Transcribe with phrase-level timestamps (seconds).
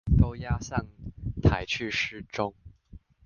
[0.17, 0.83] 都押上
[1.43, 2.55] 台去示眾